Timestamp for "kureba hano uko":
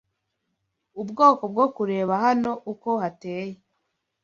1.75-2.89